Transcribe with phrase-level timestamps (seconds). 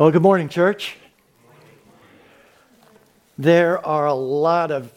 [0.00, 0.96] Well, good morning, church.
[3.36, 4.90] There are a lot of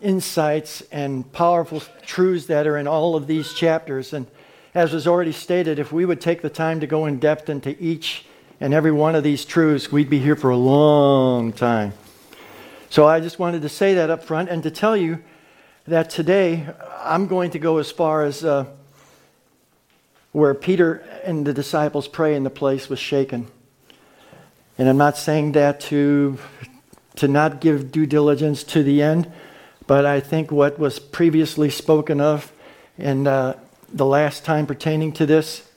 [0.00, 4.14] insights and powerful truths that are in all of these chapters.
[4.14, 4.26] And
[4.74, 7.76] as was already stated, if we would take the time to go in depth into
[7.78, 8.24] each
[8.62, 11.92] and every one of these truths, we'd be here for a long time.
[12.88, 15.22] So I just wanted to say that up front and to tell you
[15.86, 16.66] that today
[16.98, 18.64] I'm going to go as far as uh,
[20.32, 23.48] where Peter and the disciples pray and the place was shaken.
[24.76, 26.36] And I'm not saying that to,
[27.16, 29.30] to not give due diligence to the end,
[29.86, 32.52] but I think what was previously spoken of
[32.98, 33.56] in uh,
[33.92, 35.68] the last time pertaining to this,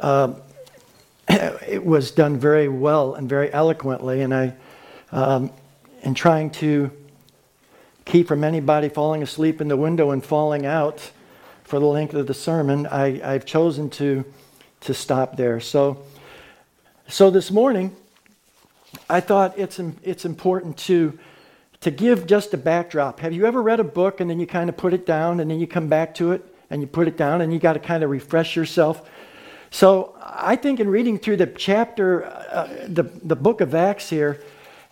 [0.00, 0.34] uh,
[1.28, 4.22] it was done very well and very eloquently.
[4.22, 4.54] And I,
[5.12, 5.52] um,
[6.02, 6.90] in trying to
[8.06, 11.12] keep from anybody falling asleep in the window and falling out
[11.62, 14.24] for the length of the sermon, I, I've chosen to,
[14.80, 15.60] to stop there.
[15.60, 16.02] So,
[17.06, 17.94] so this morning,
[19.08, 21.18] I thought it's, it's important to,
[21.80, 23.20] to give just a backdrop.
[23.20, 25.50] Have you ever read a book and then you kind of put it down and
[25.50, 27.78] then you come back to it and you put it down and you got to
[27.78, 29.08] kind of refresh yourself?
[29.70, 34.42] So I think in reading through the chapter, uh, the, the book of Acts here,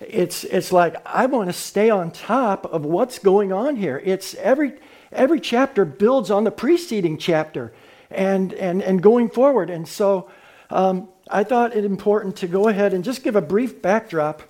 [0.01, 4.01] it's, it's like I want to stay on top of what's going on here.
[4.05, 4.75] It's every,
[5.11, 7.73] every chapter builds on the preceding chapter
[8.11, 9.71] and, and, and going forward.
[9.71, 10.31] And so
[10.71, 14.43] um, I thought it important to go ahead and just give a brief backdrop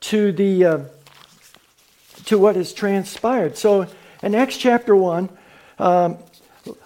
[0.00, 0.78] to, the, uh,
[2.26, 3.56] to what has transpired.
[3.56, 3.86] So
[4.22, 5.28] in Acts chapter 1,
[5.78, 6.18] um,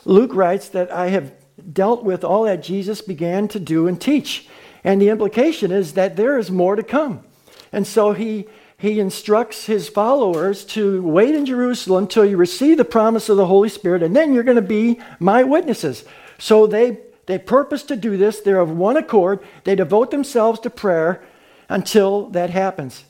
[0.05, 1.33] Luke writes that I have
[1.73, 4.49] dealt with all that Jesus began to do and teach.
[4.85, 7.25] And the implication is that there is more to come.
[7.73, 8.47] And so he,
[8.79, 13.47] he instructs his followers to wait in Jerusalem until you receive the promise of the
[13.47, 16.05] Holy Spirit, and then you're going to be my witnesses.
[16.39, 18.41] So they, they purpose to do this.
[18.41, 19.41] They're of one accord.
[19.65, 21.23] They devote themselves to prayer
[21.69, 23.05] until that happens.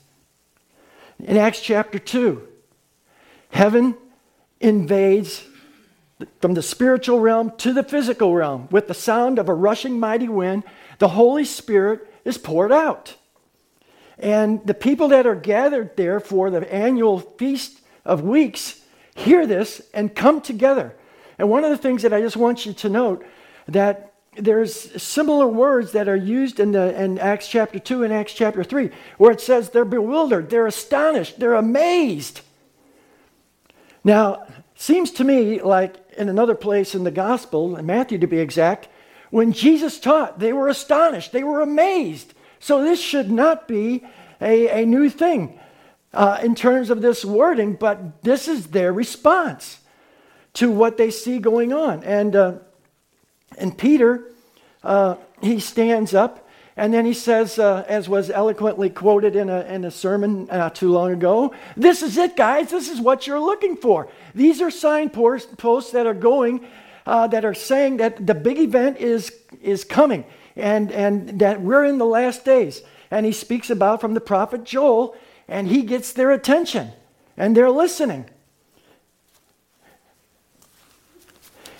[1.19, 2.47] In Acts chapter 2,
[3.51, 3.97] heaven
[4.61, 5.45] invades
[6.41, 10.29] from the spiritual realm to the physical realm with the sound of a rushing mighty
[10.29, 10.65] wind.
[10.99, 13.17] The Holy Spirit is poured out.
[14.19, 18.81] And the people that are gathered there for the annual Feast of Weeks
[19.15, 20.95] hear this and come together.
[21.39, 23.27] And one of the things that I just want you to note
[23.69, 28.35] that there's similar words that are used in, the, in Acts chapter 2 and Acts
[28.35, 32.43] chapter 3, where it says they're bewildered, they're astonished, they're amazed.
[34.05, 38.39] Now, seems to me like in another place in the gospel, in Matthew to be
[38.39, 38.89] exact,
[39.31, 42.35] when Jesus taught, they were astonished, they were amazed.
[42.61, 44.05] So this should not be
[44.41, 45.59] a, a new thing
[46.13, 49.81] uh, in terms of this wording, but this is their response
[50.55, 52.05] to what they see going on.
[52.05, 52.55] And, uh,
[53.59, 54.25] and Peter,
[54.83, 56.47] uh, he stands up
[56.77, 60.75] and then he says, uh, as was eloquently quoted in a, in a sermon not
[60.75, 62.71] too long ago, This is it, guys.
[62.71, 64.09] This is what you're looking for.
[64.35, 66.67] These are signposts that are going,
[67.07, 71.85] uh, that are saying that the big event is, is coming and, and that we're
[71.85, 72.83] in the last days.
[73.11, 75.17] And he speaks about from the prophet Joel,
[75.49, 76.91] and he gets their attention,
[77.37, 78.27] and they're listening.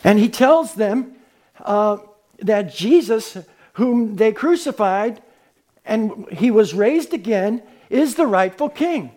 [0.05, 1.16] And he tells them
[1.61, 1.99] uh,
[2.39, 3.37] that Jesus,
[3.75, 5.23] whom they crucified,
[5.85, 9.13] and he was raised again, is the rightful king.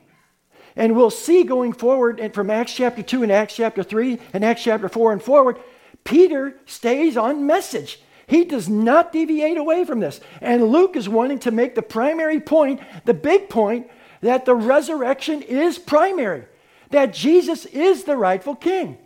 [0.76, 4.46] And we'll see going forward and from Acts chapter 2 and Acts chapter 3 and
[4.46, 5.60] Acts chapter 4 and forward,
[6.04, 8.02] Peter stays on message.
[8.28, 10.22] He does not deviate away from this.
[10.40, 13.90] And Luke is wanting to make the primary point, the big point,
[14.22, 16.46] that the resurrection is primary,
[16.92, 18.98] that Jesus is the rightful king.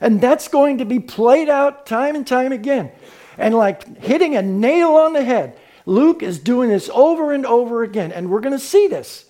[0.00, 2.90] And that's going to be played out time and time again.
[3.36, 7.82] And like hitting a nail on the head, Luke is doing this over and over
[7.82, 8.12] again.
[8.12, 9.24] And we're going to see this.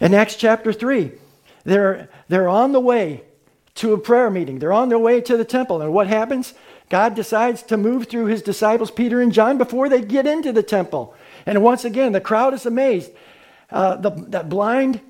[0.00, 1.12] In Acts chapter 3,
[1.64, 3.22] they're, they're on the way
[3.76, 4.58] to a prayer meeting.
[4.58, 5.82] They're on their way to the temple.
[5.82, 6.54] And what happens?
[6.88, 10.62] God decides to move through his disciples, Peter and John, before they get into the
[10.62, 11.14] temple.
[11.46, 13.10] And once again, the crowd is amazed.
[13.70, 15.00] Uh, the, the blind,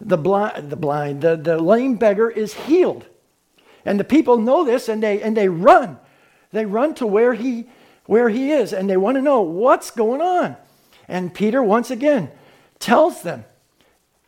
[0.00, 3.06] the blind, the blind, the, the lame beggar is healed.
[3.84, 5.98] And the people know this and they, and they run.
[6.52, 7.68] They run to where he,
[8.06, 10.56] where he is and they want to know what's going on.
[11.08, 12.30] And Peter, once again,
[12.78, 13.44] tells them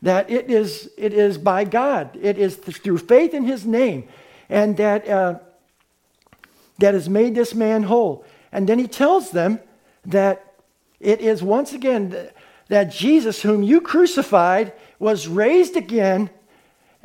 [0.03, 4.07] that it is, it is by God, it is through faith in his name,
[4.49, 5.39] and that uh,
[6.79, 8.25] that has made this man whole.
[8.53, 9.61] And then he tells them
[10.05, 10.55] that
[11.01, 12.31] it is once again
[12.69, 16.31] that Jesus, whom you crucified, was raised again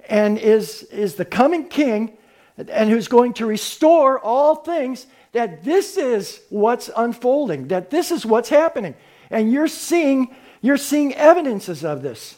[0.10, 2.18] and is, is the coming king
[2.58, 8.26] and who's going to restore all things that this is what's unfolding, that this is
[8.26, 8.96] what's happening.
[9.30, 12.38] And you're seeing, you're seeing evidences of this.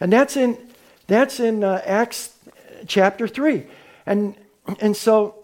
[0.00, 0.58] And that's in,
[1.06, 2.36] that's in uh, Acts
[2.86, 3.64] chapter 3.
[4.06, 4.34] And,
[4.80, 5.36] and so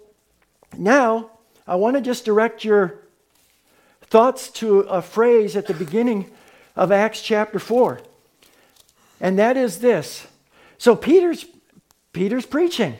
[0.77, 1.31] now
[1.67, 3.01] I want to just direct your
[4.03, 6.31] thoughts to a phrase at the beginning
[6.75, 8.01] of Acts chapter 4.
[9.21, 10.27] And that is this.
[10.79, 11.45] So Peter's
[12.13, 12.97] Peter's preaching.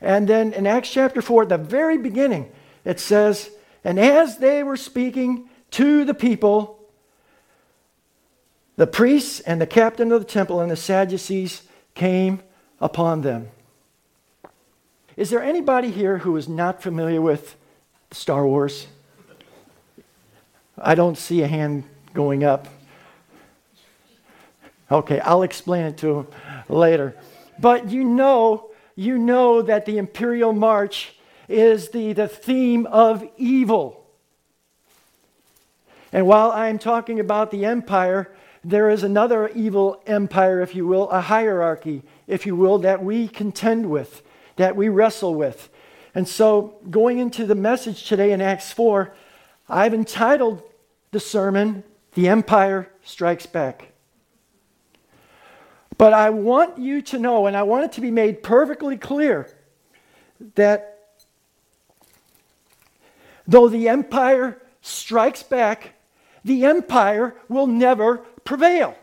[0.00, 2.50] And then in Acts chapter 4, at the very beginning,
[2.84, 3.50] it says,
[3.84, 6.78] And as they were speaking to the people,
[8.76, 11.62] the priests and the captain of the temple and the Sadducees
[11.94, 12.42] came
[12.80, 13.48] upon them.
[15.16, 17.56] Is there anybody here who is not familiar with
[18.12, 18.86] Star Wars?
[20.80, 21.82] I don't see a hand
[22.14, 22.68] going up.
[24.90, 26.26] Okay, I'll explain it to him
[26.68, 27.14] later.
[27.58, 31.14] But you know, you know that the imperial march
[31.48, 34.06] is the, the theme of evil.
[36.12, 41.08] And while I'm talking about the empire, there is another evil empire, if you will,
[41.10, 44.22] a hierarchy, if you will, that we contend with,
[44.56, 45.68] that we wrestle with.
[46.14, 49.14] And so, going into the message today in Acts 4,
[49.68, 50.62] I've entitled
[51.10, 53.92] the sermon, The Empire Strikes Back.
[55.98, 59.50] But I want you to know, and I want it to be made perfectly clear,
[60.54, 61.16] that
[63.48, 65.94] though the empire strikes back,
[66.44, 68.96] the empire will never prevail.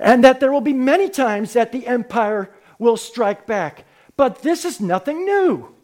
[0.00, 3.84] And that there will be many times that the empire will strike back.
[4.16, 5.74] But this is nothing new.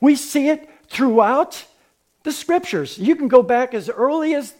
[0.00, 1.64] We see it throughout
[2.22, 2.98] the scriptures.
[2.98, 4.54] You can go back as early as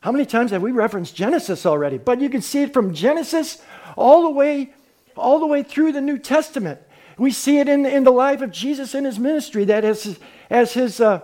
[0.00, 1.98] how many times have we referenced Genesis already?
[1.98, 3.62] But you can see it from Genesis
[3.96, 4.74] all the way
[5.16, 6.80] all the way through the New Testament.
[7.18, 10.18] We see it in, in the life of Jesus in his ministry that as,
[10.48, 11.20] as his uh,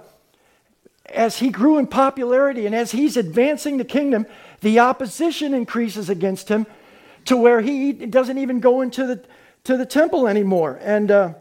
[1.07, 4.27] as he grew in popularity and as he's advancing the kingdom,
[4.61, 6.67] the opposition increases against him
[7.25, 9.25] to where he doesn't even go into the,
[9.65, 10.79] to the temple anymore.
[10.83, 11.35] And, uh,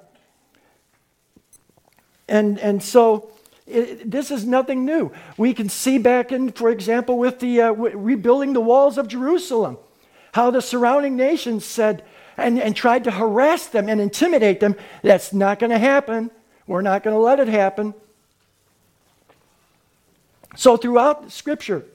[2.28, 3.32] and, and so
[3.68, 5.12] it, this is nothing new.
[5.38, 9.78] We can see back in, for example, with the uh, rebuilding the walls of Jerusalem,
[10.34, 12.04] how the surrounding nations said
[12.38, 14.76] and, and tried to harass them and intimidate them.
[15.02, 16.32] That's not going to happen.
[16.66, 17.94] We're not going to let it happen.
[20.56, 21.86] So, throughout Scripture,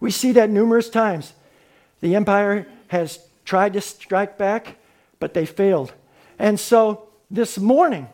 [0.00, 1.34] we see that numerous times
[2.00, 4.76] the empire has tried to strike back,
[5.20, 5.92] but they failed.
[6.38, 8.08] And so, this morning,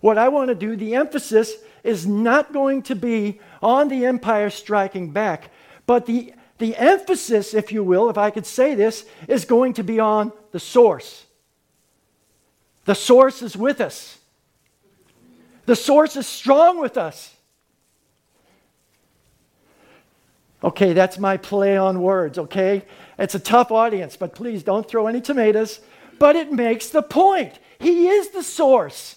[0.00, 4.50] what I want to do, the emphasis is not going to be on the empire
[4.50, 5.50] striking back,
[5.86, 9.84] but the, the emphasis, if you will, if I could say this, is going to
[9.84, 11.26] be on the source.
[12.84, 14.18] The source is with us,
[15.66, 17.34] the source is strong with us.
[20.62, 22.84] Okay, that's my play on words, okay?
[23.18, 25.80] It's a tough audience, but please don't throw any tomatoes.
[26.18, 27.58] But it makes the point.
[27.78, 29.16] He is the source.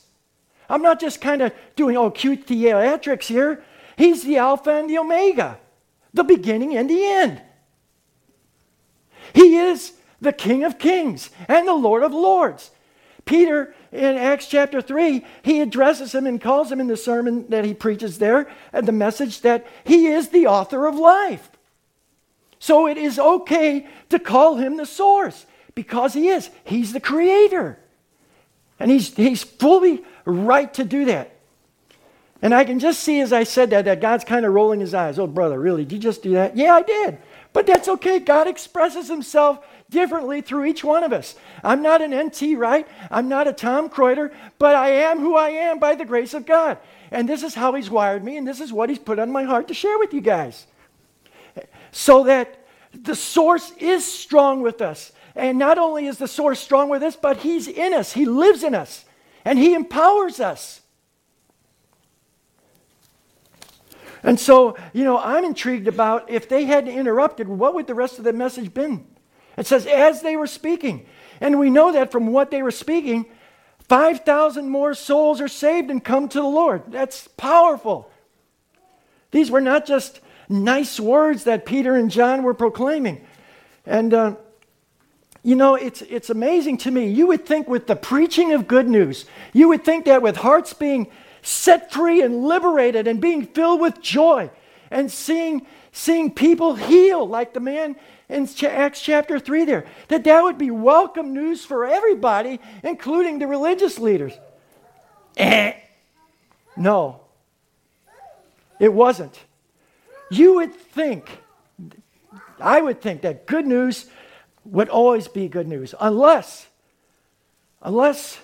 [0.74, 3.64] I'm not just kind of doing, all cute theatrics here.
[3.96, 5.60] He's the Alpha and the Omega,
[6.16, 7.42] the beginning and the end.
[9.36, 12.72] He is the King of Kings and the Lord of Lords.
[13.24, 17.66] Peter, in Acts chapter 3, he addresses him and calls him in the sermon that
[17.66, 21.51] he preaches there, and the message that he is the author of life.
[22.58, 26.50] So it is okay to call him the source because he is.
[26.63, 27.77] He's the creator.
[28.80, 31.32] And he's, he's fully right to do that.
[32.42, 34.94] And I can just see as I said that, that God's kind of rolling his
[34.94, 35.18] eyes.
[35.18, 35.86] Oh, brother, really?
[35.86, 36.58] Did you just do that?
[36.58, 37.18] Yeah, I did.
[37.53, 38.20] But that's okay.
[38.20, 41.36] God expresses himself differently through each one of us.
[41.63, 42.88] I'm not an NT Wright?
[43.10, 46.46] I'm not a Tom Kreuter, but I am who I am by the grace of
[46.46, 46.80] God.
[47.12, 49.44] And this is how He's wired me, and this is what He's put on my
[49.44, 50.65] heart to share with you guys.
[51.92, 55.12] So that the source is strong with us.
[55.36, 58.63] And not only is the source strong with us, but He's in us, He lives
[58.63, 59.06] in us,
[59.45, 60.81] and He empowers us.
[64.23, 68.17] And so, you know, I'm intrigued about if they hadn't interrupted, what would the rest
[68.17, 69.05] of the message been?
[69.57, 71.05] It says, as they were speaking.
[71.41, 73.25] And we know that from what they were speaking,
[73.89, 76.83] 5,000 more souls are saved and come to the Lord.
[76.88, 78.09] That's powerful.
[79.31, 83.25] These were not just nice words that Peter and John were proclaiming.
[83.85, 84.35] And, uh,
[85.43, 87.07] you know, it's, it's amazing to me.
[87.09, 90.73] You would think with the preaching of good news, you would think that with hearts
[90.73, 91.07] being
[91.41, 94.50] set free and liberated and being filled with joy
[94.89, 97.97] and seeing, seeing people heal like the man
[98.29, 103.47] in Acts chapter 3 there, that that would be welcome news for everybody, including the
[103.47, 104.33] religious leaders.
[105.35, 105.73] Eh.
[106.77, 107.19] No,
[108.79, 109.38] it wasn't.
[110.31, 111.39] You would think,
[112.62, 114.05] I would think that good news
[114.65, 116.67] would always be good news, unless,
[117.82, 118.39] unless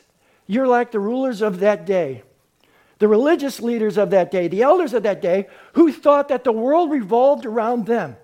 [0.48, 2.24] you're like the rulers of that day,
[3.00, 6.52] the religious leaders of that day, the elders of that day, who thought that the
[6.52, 8.18] world revolved around them,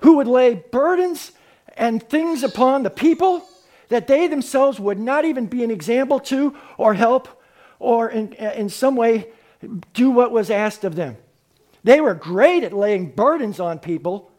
[0.00, 1.32] who would lay burdens
[1.76, 3.46] and things upon the people
[3.88, 7.28] that they themselves would not even be an example to or help
[7.78, 9.28] or in, in some way
[9.92, 11.16] do what was asked of them.
[11.84, 14.31] They were great at laying burdens on people,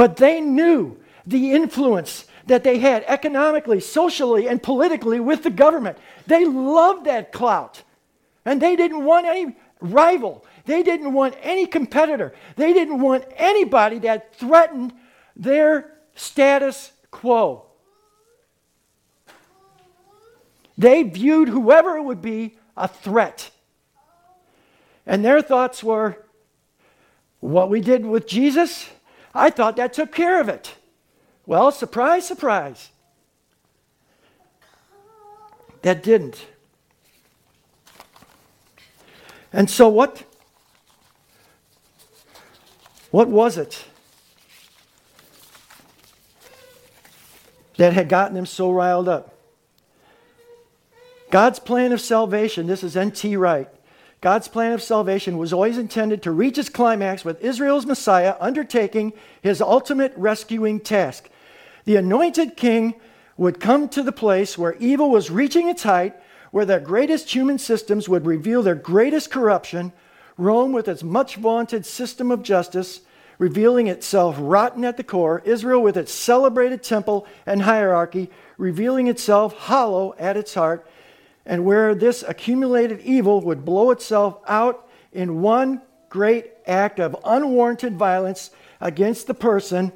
[0.00, 5.98] but they knew the influence that they had economically, socially, and politically with the government.
[6.26, 7.82] They loved that clout,
[8.46, 10.42] and they didn't want any rival.
[10.64, 12.32] They didn't want any competitor.
[12.56, 14.94] They didn't want anybody that threatened
[15.36, 17.66] their status quo.
[20.78, 23.50] They viewed whoever it would be a threat.
[25.04, 26.24] And their thoughts were
[27.40, 28.88] what we did with Jesus,
[29.34, 30.74] I thought that took care of it.
[31.46, 32.90] Well, surprise, surprise.
[35.82, 36.46] That didn't.
[39.52, 40.24] And so what
[43.10, 43.84] what was it
[47.76, 49.34] that had gotten them so riled up?
[51.30, 53.36] God's plan of salvation, this is N.T.
[53.36, 53.68] Wright.
[54.20, 59.14] God's plan of salvation was always intended to reach its climax with Israel's Messiah undertaking
[59.40, 61.30] his ultimate rescuing task.
[61.86, 62.96] The anointed king
[63.38, 66.14] would come to the place where evil was reaching its height,
[66.50, 69.92] where the greatest human systems would reveal their greatest corruption.
[70.36, 73.00] Rome, with its much vaunted system of justice,
[73.38, 79.54] revealing itself rotten at the core, Israel, with its celebrated temple and hierarchy, revealing itself
[79.54, 80.86] hollow at its heart,
[81.50, 87.96] and where this accumulated evil would blow itself out in one great act of unwarranted
[87.96, 89.90] violence against the person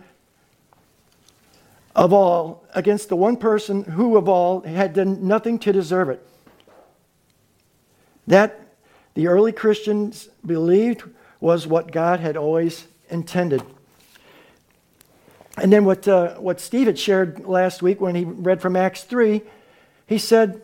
[1.95, 6.27] of all, against the one person who of all had done nothing to deserve it.
[8.27, 8.61] That
[9.15, 11.05] the early Christians believed
[11.39, 13.63] was what God had always intended.
[15.57, 19.05] And then what, uh, what Steve had shared last week when he read from Acts
[19.05, 19.41] 3,
[20.09, 20.64] he said,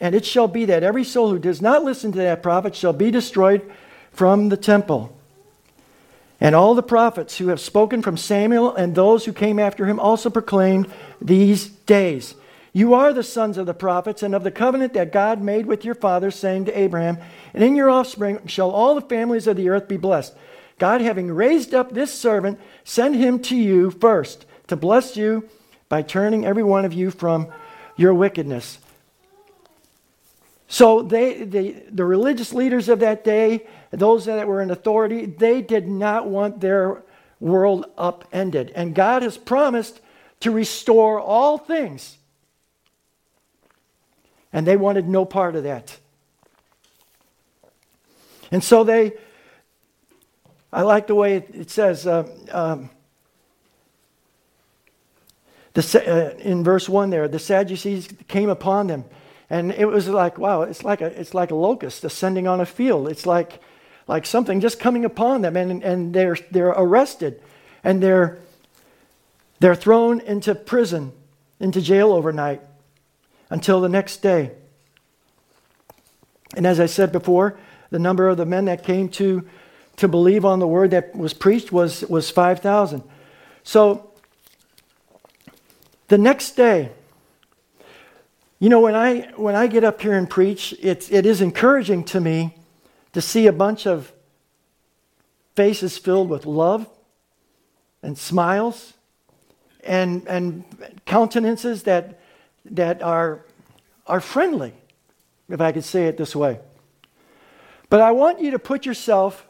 [0.00, 2.92] and it shall be that every soul who does not listen to that prophet shall
[2.92, 3.70] be destroyed
[4.12, 5.16] from the temple.
[6.40, 10.00] And all the prophets who have spoken from Samuel and those who came after him
[10.00, 10.90] also proclaimed
[11.20, 12.34] these days.
[12.72, 15.84] You are the sons of the prophets and of the covenant that God made with
[15.84, 17.18] your fathers, saying to Abraham,
[17.52, 20.34] And in your offspring shall all the families of the earth be blessed.
[20.78, 25.48] God, having raised up this servant, sent him to you first to bless you
[25.90, 27.48] by turning every one of you from
[27.96, 28.78] your wickedness.
[30.72, 35.62] So they, they, the religious leaders of that day, those that were in authority, they
[35.62, 37.02] did not want their
[37.40, 38.70] world upended.
[38.76, 40.00] And God has promised
[40.38, 42.18] to restore all things.
[44.52, 45.98] And they wanted no part of that.
[48.52, 49.14] And so they,
[50.72, 52.90] I like the way it says uh, um,
[55.74, 59.04] the, uh, in verse 1 there, the Sadducees came upon them
[59.50, 62.66] and it was like, wow, it's like a, it's like a locust ascending on a
[62.66, 63.08] field.
[63.08, 63.60] It's like,
[64.06, 67.42] like something just coming upon them, and, and they're, they're arrested,
[67.82, 68.38] and they're,
[69.58, 71.12] they're thrown into prison,
[71.58, 72.62] into jail overnight
[73.50, 74.52] until the next day.
[76.56, 77.58] And as I said before,
[77.90, 79.46] the number of the men that came to,
[79.96, 83.02] to believe on the word that was preached was, was 5,000.
[83.64, 84.12] So
[86.06, 86.92] the next day,
[88.60, 92.04] you know, when I, when I get up here and preach, it's, it is encouraging
[92.04, 92.54] to me
[93.14, 94.12] to see a bunch of
[95.56, 96.86] faces filled with love
[98.02, 98.92] and smiles
[99.82, 100.64] and, and
[101.06, 102.20] countenances that,
[102.66, 103.46] that are,
[104.06, 104.74] are friendly,
[105.48, 106.60] if I could say it this way.
[107.88, 109.48] But I want you to put yourself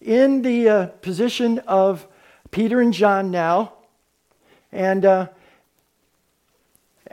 [0.00, 2.06] in the uh, position of
[2.52, 3.72] Peter and John now.
[4.70, 5.28] And uh,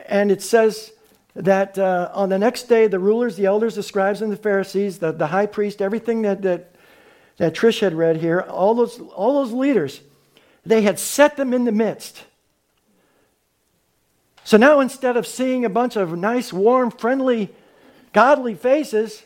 [0.08, 0.92] and it says
[1.36, 4.98] that uh, on the next day, the rulers, the elders, the scribes, and the Pharisees,
[4.98, 6.74] the, the high priest, everything that, that,
[7.36, 10.00] that Trish had read here, all those, all those leaders,
[10.64, 12.24] they had set them in the midst.
[14.44, 17.54] So now instead of seeing a bunch of nice, warm, friendly,
[18.14, 19.22] godly faces,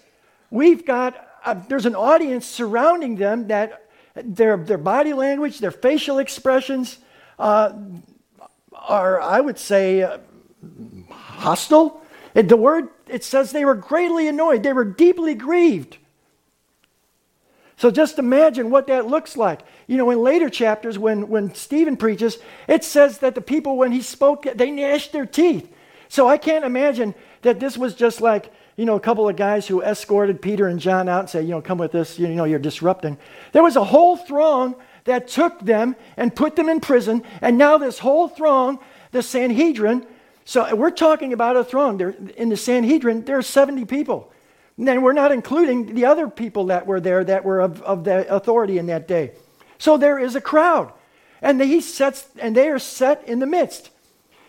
[0.50, 1.14] we've got,
[1.46, 3.86] a, there's an audience surrounding them that
[4.16, 6.98] their, their body language, their facial expressions
[7.38, 7.72] uh,
[8.72, 10.18] are, I would say, uh,
[11.40, 12.00] hostile.
[12.34, 15.98] And the word, it says they were greatly annoyed, they were deeply grieved.
[17.76, 19.60] So just imagine what that looks like.
[19.86, 22.36] You know, in later chapters, when, when Stephen preaches,
[22.68, 25.72] it says that the people, when he spoke, they gnashed their teeth.
[26.08, 29.66] So I can't imagine that this was just like, you know, a couple of guys
[29.66, 32.44] who escorted Peter and John out and say, you know, come with us, you know,
[32.44, 33.16] you're disrupting.
[33.52, 37.78] There was a whole throng that took them and put them in prison, and now
[37.78, 38.78] this whole throng,
[39.12, 40.06] the Sanhedrin,
[40.44, 41.98] so we're talking about a throng.
[41.98, 44.32] There, in the Sanhedrin, there are 70 people.
[44.76, 48.04] And then we're not including the other people that were there that were of, of
[48.04, 49.32] the authority in that day.
[49.78, 50.92] So there is a crowd.
[51.42, 53.90] And he sets, and they are set in the midst.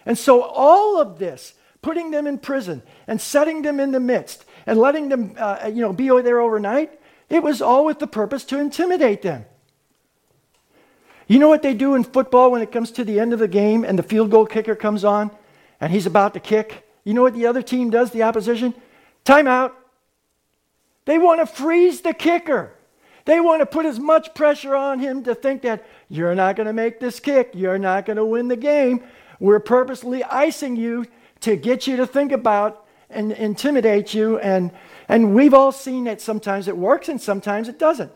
[0.06, 4.46] And so all of this, putting them in prison and setting them in the midst
[4.66, 8.44] and letting them, uh, you know, be there overnight, it was all with the purpose
[8.46, 9.46] to intimidate them.
[11.28, 13.48] You know what they do in football when it comes to the end of the
[13.48, 15.32] game and the field goal kicker comes on?
[15.82, 18.74] And he's about to kick, you know what the other team does, the opposition?
[19.26, 19.74] Timeout.
[21.06, 22.74] They want to freeze the kicker.
[23.26, 26.68] They want to put as much pressure on him to think that you're not going
[26.68, 29.04] to make this kick, you're not going to win the game.
[29.40, 31.08] We're purposely icing you
[31.42, 34.40] to get you to think about and intimidate you.
[34.40, 34.72] And,
[35.08, 38.12] and we've all seen that sometimes it works and sometimes it doesn't.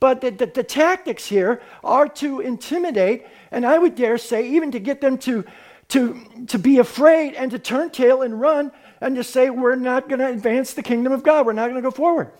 [0.00, 4.72] But the, the, the tactics here are to intimidate, and I would dare say, even
[4.72, 5.44] to get them to
[5.92, 6.18] to,
[6.48, 8.72] to be afraid and to turn tail and run
[9.02, 11.44] and to say, we're not going to advance the kingdom of God.
[11.44, 12.32] We're not going to go forward.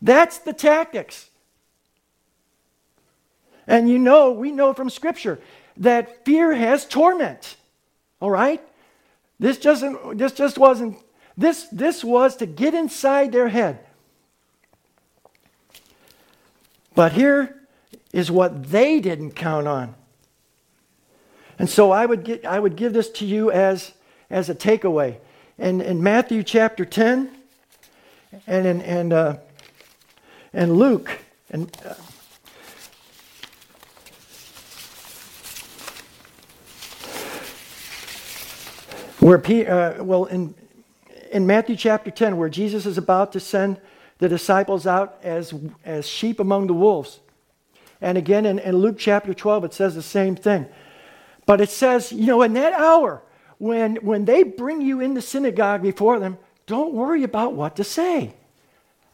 [0.00, 1.28] That's the tactics.
[3.66, 5.40] And you know, we know from Scripture
[5.78, 7.56] that fear has torment.
[8.20, 8.62] All right?
[9.40, 10.98] This just, this just wasn't,
[11.36, 13.80] this, this was to get inside their head.
[16.94, 17.66] But here
[18.12, 19.96] is what they didn't count on.
[21.58, 23.92] And so I would, get, I would give this to you as,
[24.30, 25.16] as a takeaway.
[25.58, 27.30] In, in Matthew chapter 10
[28.46, 29.36] and in and, uh,
[30.52, 31.18] and Luke,
[31.50, 31.94] and, uh,
[39.20, 40.54] where P, uh, well, in,
[41.30, 43.80] in Matthew chapter 10, where Jesus is about to send
[44.18, 47.20] the disciples out as, as sheep among the wolves.
[48.00, 50.66] And again, in, in Luke chapter 12, it says the same thing.
[51.46, 53.22] But it says, you know, in that hour,
[53.58, 57.84] when, when they bring you in the synagogue before them, don't worry about what to
[57.84, 58.34] say.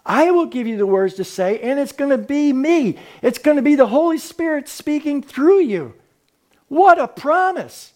[0.05, 2.99] I will give you the words to say, and it's going to be me.
[3.21, 5.95] It's going to be the Holy Spirit speaking through you.
[6.69, 7.93] What a promise!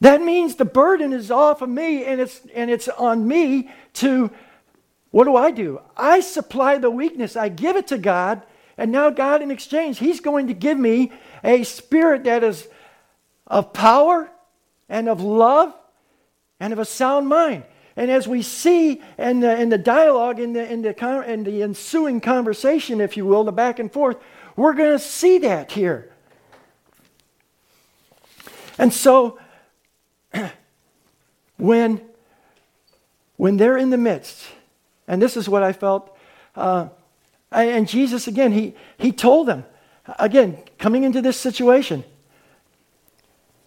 [0.00, 4.32] That means the burden is off of me and it's, and it's on me to,
[5.12, 5.80] what do I do?
[5.96, 7.36] I supply the weakness.
[7.36, 8.42] I give it to God
[8.76, 11.12] and now, God, in exchange, He's going to give me
[11.44, 12.68] a spirit that is
[13.46, 14.30] of power
[14.88, 15.74] and of love
[16.58, 17.64] and of a sound mind.
[17.96, 21.62] And as we see in the, in the dialogue, in the, in, the, in the
[21.62, 24.16] ensuing conversation, if you will, the back and forth,
[24.56, 26.10] we're going to see that here.
[28.78, 29.38] And so,
[31.58, 32.00] when,
[33.36, 34.46] when they're in the midst,
[35.06, 36.16] and this is what I felt
[36.56, 36.88] uh,
[37.60, 39.64] and Jesus, again, he, he told them,
[40.18, 42.04] again, coming into this situation,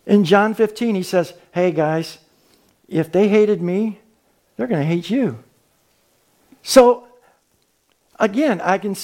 [0.05, 2.19] in John 15, he says, Hey guys,
[2.87, 3.99] if they hated me,
[4.55, 5.43] they're going to hate you.
[6.61, 7.07] So,
[8.19, 8.95] again, I can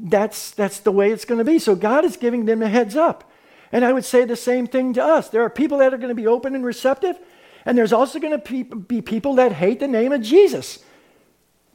[0.00, 1.58] that's that's the way it's going to be.
[1.58, 3.30] So God is giving them a heads up.
[3.72, 5.28] And I would say the same thing to us.
[5.28, 7.18] There are people that are going to be open and receptive,
[7.66, 10.78] and there's also going to be people that hate the name of Jesus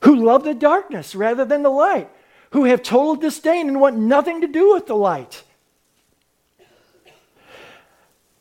[0.03, 2.09] who love the darkness rather than the light,
[2.51, 5.43] who have total disdain and want nothing to do with the light.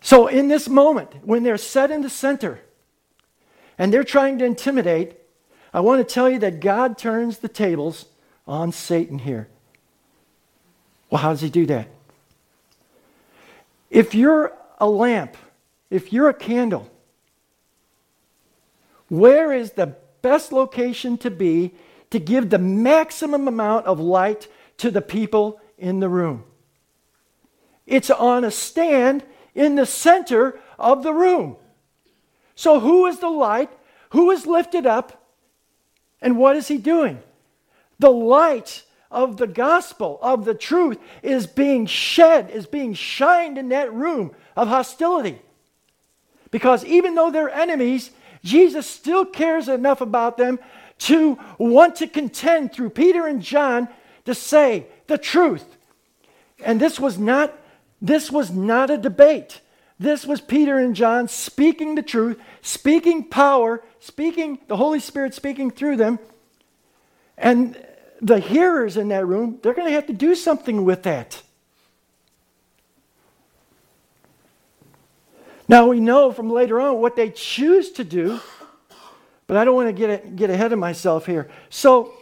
[0.00, 2.60] So, in this moment, when they're set in the center
[3.78, 5.16] and they're trying to intimidate,
[5.72, 8.06] I want to tell you that God turns the tables
[8.46, 9.48] on Satan here.
[11.08, 11.88] Well, how does he do that?
[13.88, 15.36] If you're a lamp,
[15.90, 16.90] if you're a candle,
[19.08, 21.74] where is the best location to be
[22.10, 26.44] to give the maximum amount of light to the people in the room.
[27.86, 31.56] It's on a stand in the center of the room.
[32.54, 33.70] So, who is the light?
[34.10, 35.26] Who is lifted up?
[36.20, 37.20] And what is he doing?
[37.98, 43.70] The light of the gospel, of the truth, is being shed, is being shined in
[43.70, 45.40] that room of hostility.
[46.50, 48.10] Because even though they're enemies,
[48.44, 50.58] Jesus still cares enough about them
[50.98, 53.88] to want to contend through Peter and John
[54.24, 55.64] to say the truth.
[56.64, 57.58] And this was not
[58.00, 59.60] this was not a debate.
[59.98, 65.70] This was Peter and John speaking the truth, speaking power, speaking the Holy Spirit speaking
[65.70, 66.18] through them.
[67.38, 67.80] And
[68.20, 71.42] the hearers in that room, they're going to have to do something with that.
[75.68, 78.40] Now we know from later on what they choose to do,
[79.46, 81.50] but I don't want to get, get ahead of myself here.
[81.70, 82.12] So,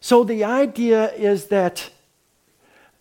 [0.00, 1.90] so the idea is that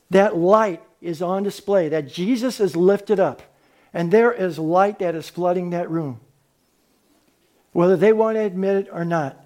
[0.10, 3.42] that light is on display, that Jesus is lifted up,
[3.94, 6.20] and there is light that is flooding that room,
[7.74, 9.38] whether they want to admit it or not.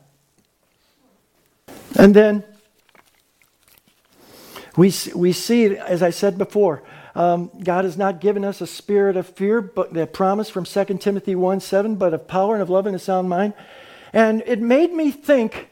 [1.97, 2.43] And then
[4.75, 6.83] we, we see, as I said before,
[7.17, 10.99] um, God has not given us a spirit of fear, but the promise from 2
[10.99, 13.55] Timothy 1 7, but of power and of love and a sound mind.
[14.13, 15.69] And it made me think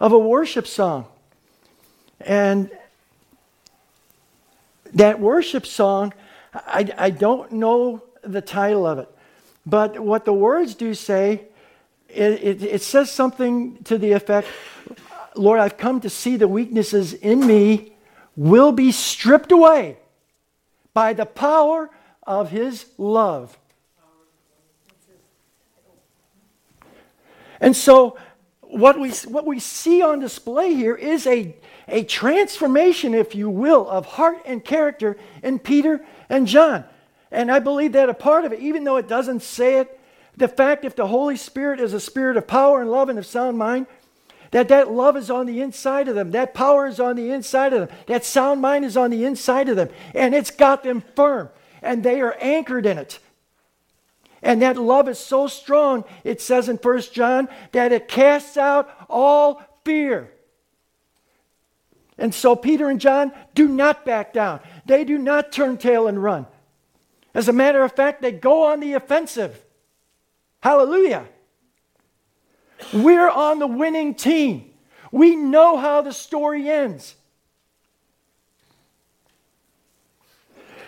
[0.00, 1.06] of a worship song.
[2.20, 2.68] And
[4.92, 6.14] that worship song,
[6.52, 9.08] I, I don't know the title of it,
[9.64, 11.44] but what the words do say,
[12.08, 14.48] it, it, it says something to the effect
[15.36, 17.92] Lord, I've come to see the weaknesses in me
[18.34, 19.96] will be stripped away
[20.94, 21.90] by the power
[22.26, 23.58] of his love.
[27.60, 28.16] And so,
[28.60, 31.56] what we, what we see on display here is a,
[31.88, 36.84] a transformation, if you will, of heart and character in Peter and John.
[37.30, 39.98] And I believe that a part of it, even though it doesn't say it,
[40.36, 43.26] the fact if the Holy Spirit is a spirit of power and love and of
[43.26, 43.86] sound mind,
[44.50, 46.30] that that love is on the inside of them.
[46.30, 47.98] That power is on the inside of them.
[48.06, 49.90] That sound mind is on the inside of them.
[50.14, 51.50] And it's got them firm.
[51.82, 53.18] And they are anchored in it.
[54.42, 58.88] And that love is so strong, it says in 1 John, that it casts out
[59.08, 60.32] all fear.
[62.16, 64.60] And so Peter and John do not back down.
[64.86, 66.46] They do not turn tail and run.
[67.34, 69.64] As a matter of fact, they go on the offensive.
[70.62, 71.26] Hallelujah.
[72.92, 74.70] We're on the winning team.
[75.10, 77.14] We know how the story ends.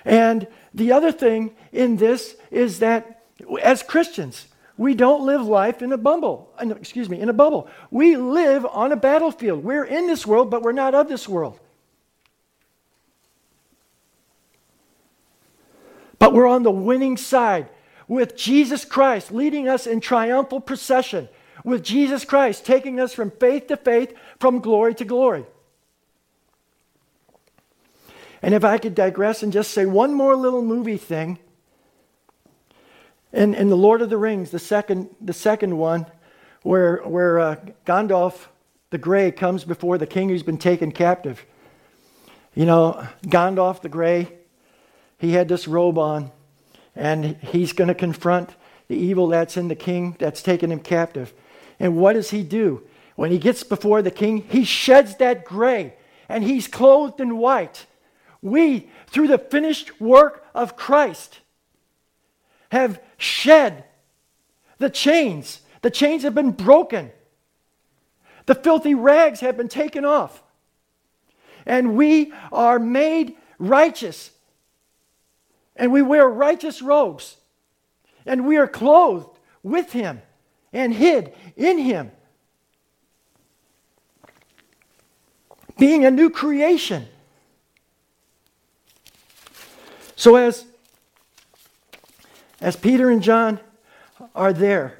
[0.04, 3.22] And the other thing in this is that
[3.62, 6.50] as Christians, we don't live life in a bubble.
[6.58, 7.68] Uh, excuse me, in a bubble.
[7.90, 9.62] We live on a battlefield.
[9.62, 11.60] We're in this world, but we're not of this world.
[16.18, 17.68] But we're on the winning side
[18.08, 21.28] with Jesus Christ leading us in triumphal procession
[21.64, 25.44] with Jesus Christ taking us from faith to faith, from glory to glory.
[28.42, 31.38] And if I could digress and just say one more little movie thing,
[33.32, 36.06] in, in The Lord of the Rings, the second, the second one,
[36.62, 38.46] where, where uh, Gandalf
[38.90, 41.44] the Grey comes before the king who's been taken captive.
[42.54, 44.32] You know, Gandalf the Grey,
[45.18, 46.32] he had this robe on,
[46.96, 48.56] and he's going to confront
[48.88, 51.32] the evil that's in the king that's taken him captive.
[51.80, 52.82] And what does he do?
[53.16, 55.94] When he gets before the king, he sheds that gray
[56.28, 57.86] and he's clothed in white.
[58.42, 61.40] We, through the finished work of Christ,
[62.70, 63.84] have shed
[64.78, 65.60] the chains.
[65.82, 67.10] The chains have been broken.
[68.46, 70.42] The filthy rags have been taken off.
[71.66, 74.30] And we are made righteous.
[75.76, 77.36] And we wear righteous robes.
[78.24, 80.22] And we are clothed with Him
[80.72, 82.10] and hid in him.
[85.78, 87.08] Being a new creation.
[90.16, 90.66] So as
[92.60, 93.58] as Peter and John
[94.34, 94.98] are there,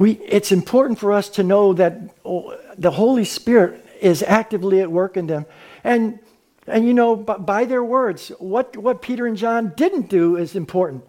[0.00, 4.90] we, it's important for us to know that oh, the Holy Spirit is actively at
[4.90, 5.46] work in them.
[5.84, 6.18] And
[6.66, 11.04] and you know, by their words, what, what Peter and John didn't do is important.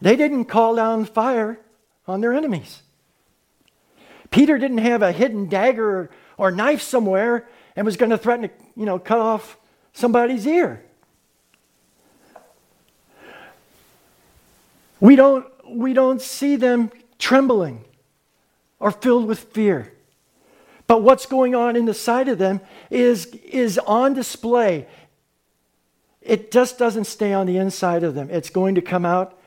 [0.00, 1.60] They didn't call down fire
[2.06, 2.82] on their enemies.
[4.30, 8.54] Peter didn't have a hidden dagger or, knife somewhere and was going to threaten to,
[8.74, 9.58] you know, cut off
[9.92, 10.84] somebody's ear.
[14.98, 17.84] We don't, we don't see them trembling
[18.80, 19.92] or filled with fear.
[20.86, 22.60] But what's going on in the side of them
[22.92, 24.86] is, is on display.
[26.20, 28.28] It just doesn't stay on the inside of them.
[28.30, 29.38] It's going to come out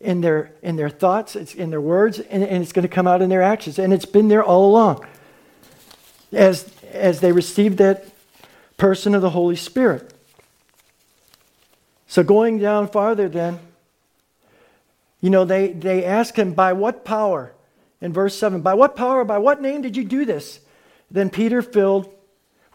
[0.00, 3.06] in their, in their thoughts, it's in their words, and, and it's going to come
[3.06, 3.78] out in their actions.
[3.78, 5.06] And it's been there all along
[6.32, 8.06] as, as they received that
[8.76, 10.14] person of the Holy Spirit.
[12.06, 13.58] So going down farther, then,
[15.20, 17.52] you know, they, they ask him, By what power?
[18.00, 20.60] In verse 7, By what power, by what name did you do this?
[21.10, 22.14] Then Peter, filled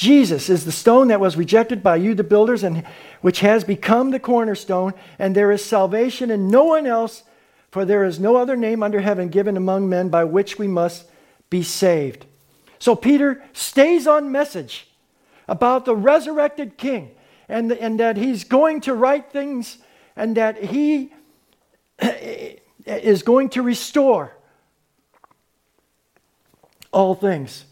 [0.00, 2.86] Jesus is the stone that was rejected by you, the builders, and
[3.20, 7.22] which has become the cornerstone, and there is salvation in no one else,
[7.70, 11.04] for there is no other name under heaven given among men by which we must
[11.50, 12.24] be saved.
[12.78, 14.88] So Peter stays on message
[15.46, 17.10] about the resurrected king
[17.46, 19.76] and, and that he's going to right things
[20.16, 21.12] and that he
[22.86, 24.34] is going to restore
[26.90, 27.66] all things.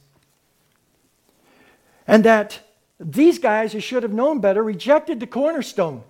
[2.09, 2.59] And that
[2.99, 6.03] these guys who should have known better rejected the cornerstone.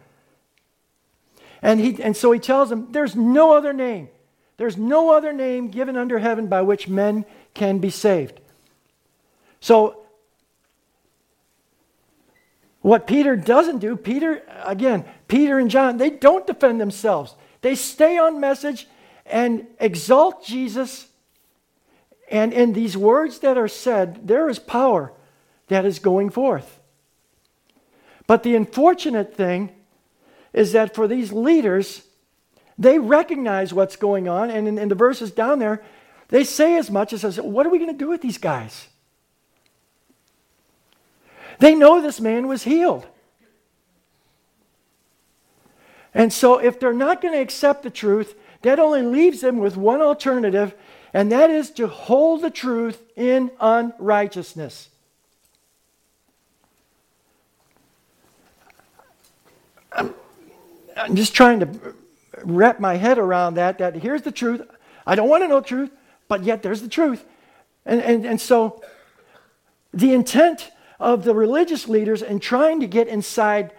[1.61, 4.08] And, he, and so he tells them there's no other name.
[4.56, 8.40] There's no other name given under heaven by which men can be saved.
[9.61, 10.04] So,
[12.80, 17.34] what Peter doesn't do, Peter, again, Peter and John, they don't defend themselves.
[17.61, 18.87] They stay on message
[19.26, 21.08] and exalt Jesus.
[22.30, 25.12] And in these words that are said, there is power
[25.68, 26.81] that is going forth.
[28.26, 29.70] But the unfortunate thing
[30.52, 32.02] is that for these leaders,
[32.78, 34.50] they recognize what's going on.
[34.50, 35.83] And in, in the verses down there,
[36.28, 38.88] they say as much as, says, What are we going to do with these guys?
[41.59, 43.07] They know this man was healed.
[46.14, 49.76] And so, if they're not going to accept the truth, that only leaves them with
[49.76, 50.74] one alternative,
[51.12, 54.88] and that is to hold the truth in unrighteousness.
[59.98, 60.14] I'm,
[60.96, 61.94] I'm just trying to
[62.44, 63.78] wrap my head around that.
[63.78, 64.62] That here's the truth.
[65.06, 65.90] I don't want to know the truth,
[66.28, 67.24] but yet there's the truth.
[67.84, 68.82] And, and, and so,
[69.92, 73.72] the intent of the religious leaders in trying to get inside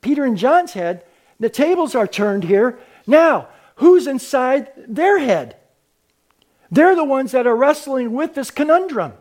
[0.00, 1.04] Peter and John's head,
[1.40, 2.78] the tables are turned here.
[3.06, 5.56] Now, who's inside their head?
[6.70, 9.14] They're the ones that are wrestling with this conundrum.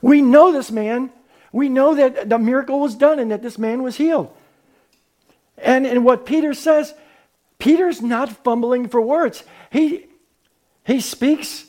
[0.00, 1.10] We know this man.
[1.52, 4.34] We know that the miracle was done and that this man was healed.
[5.56, 6.94] And, and what Peter says,
[7.58, 9.42] Peter's not fumbling for words.
[9.70, 10.06] He,
[10.84, 11.68] he speaks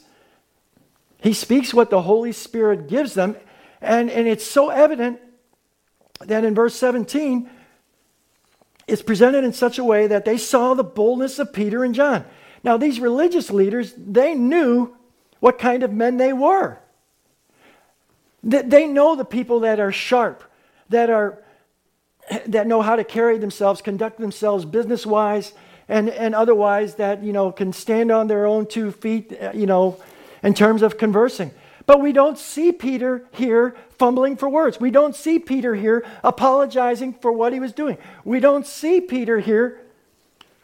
[1.22, 3.36] he speaks what the Holy Spirit gives them.
[3.82, 5.20] And, and it's so evident
[6.22, 7.50] that in verse 17,
[8.88, 12.26] it's presented in such a way that they saw the boldness of Peter and John.
[12.64, 14.96] Now, these religious leaders, they knew
[15.40, 16.80] what kind of men they were.
[18.44, 20.44] They know the people that are sharp,
[20.90, 21.44] that are
[22.48, 25.54] that know how to carry themselves, conduct themselves business wise,
[25.88, 30.00] and, and otherwise that you know can stand on their own two feet, you know,
[30.44, 31.52] in terms of conversing.
[31.86, 34.80] But we don't see Peter here fumbling for words.
[34.80, 37.98] We don't see Peter here apologizing for what he was doing.
[38.24, 39.82] We don't see Peter here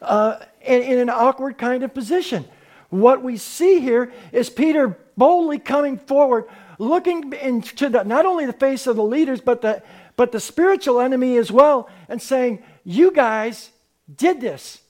[0.00, 2.44] uh, in, in an awkward kind of position.
[2.90, 6.44] What we see here is Peter boldly coming forward,
[6.78, 9.82] looking into the, not only the face of the leaders, but the,
[10.16, 13.70] but the spiritual enemy as well, and saying, You guys
[14.14, 14.80] did this.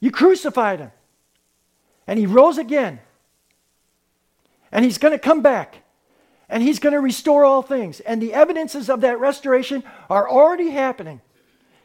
[0.00, 0.92] You crucified him.
[2.06, 3.00] And he rose again.
[4.72, 5.82] And he's going to come back
[6.50, 8.00] and he's going to restore all things.
[8.00, 11.20] And the evidences of that restoration are already happening.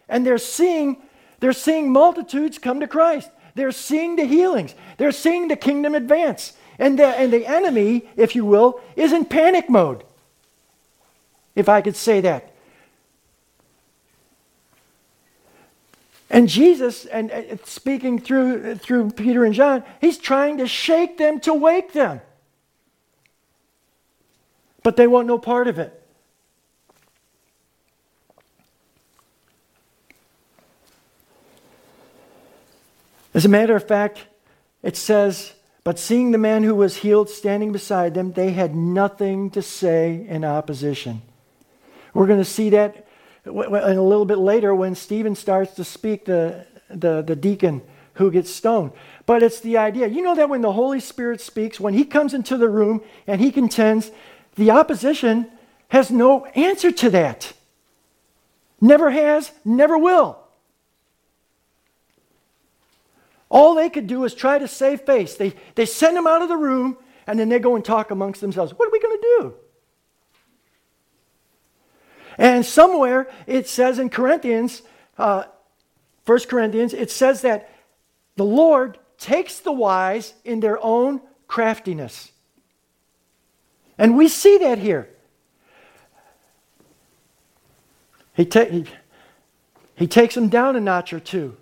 [0.09, 1.03] And they're seeing,
[1.39, 3.29] they're seeing multitudes come to Christ.
[3.53, 4.73] They're seeing the healings.
[4.97, 6.53] They're seeing the kingdom advance.
[6.77, 10.03] And the, and the enemy, if you will, is in panic mode.
[11.55, 12.51] If I could say that.
[16.29, 20.67] And Jesus, and uh, uh, speaking through, uh, through Peter and John, he's trying to
[20.67, 22.21] shake them to wake them
[24.85, 25.99] but they want no part of it.
[33.33, 34.27] As a matter of fact,
[34.83, 35.53] it says,
[35.85, 40.25] But seeing the man who was healed standing beside them, they had nothing to say
[40.27, 41.21] in opposition.
[42.13, 43.05] We're going to see that
[43.45, 47.83] and a little bit later when Stephen starts to speak, the, the, the deacon
[48.15, 48.91] who gets stoned.
[49.27, 50.07] But it's the idea.
[50.07, 53.39] You know that when the Holy Spirit speaks, when he comes into the room and
[53.39, 54.09] he contends,
[54.55, 55.45] the opposition
[55.89, 57.53] has no answer to that.
[58.81, 60.39] Never has, never will.
[63.49, 65.35] All they could do is try to save face.
[65.35, 68.41] They, they send him out of the room, and then they go and talk amongst
[68.41, 68.73] themselves.
[68.73, 69.53] What are we going to do?
[72.37, 74.81] And somewhere it says in Corinthians,
[75.17, 75.45] uh,
[76.25, 77.69] 1 Corinthians, it says that
[78.35, 82.31] the Lord takes the wise in their own craftiness.
[83.97, 85.09] And we see that here.
[88.33, 88.85] He, ta- he,
[89.95, 91.55] he takes them down a notch or two.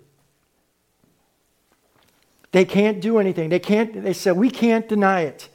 [2.54, 3.48] They can't do anything.
[3.48, 5.48] They can't, they said, we can't deny it.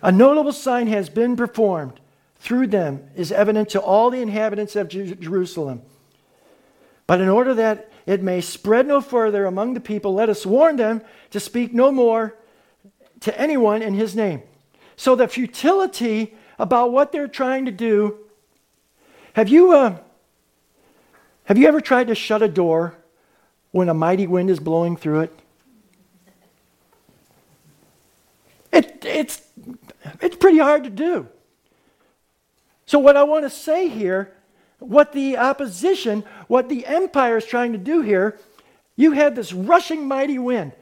[0.00, 1.98] A notable sign has been performed
[2.36, 5.82] through them is evident to all the inhabitants of Jerusalem.
[7.08, 10.76] But in order that it may spread no further among the people, let us warn
[10.76, 12.36] them to speak no more
[13.18, 14.44] to anyone in his name.
[14.94, 18.18] So the futility about what they're trying to do.
[19.32, 19.96] Have you, uh,
[21.46, 22.94] have you ever tried to shut a door
[23.72, 25.40] when a mighty wind is blowing through it?
[28.72, 29.42] it it's,
[30.20, 31.28] it's pretty hard to do.
[32.86, 34.32] So, what I want to say here,
[34.78, 38.38] what the opposition, what the empire is trying to do here,
[38.96, 40.72] you had this rushing mighty wind.